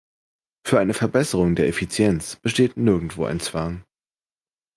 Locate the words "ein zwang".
3.25-3.83